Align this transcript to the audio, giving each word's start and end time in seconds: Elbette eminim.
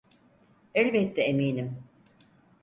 Elbette 0.73 1.21
eminim. 1.21 1.83